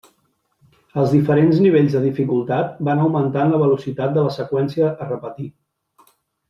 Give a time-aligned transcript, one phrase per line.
[1.01, 5.49] Els diferents nivells de dificultat van augmentant la velocitat de la seqüència a repetir.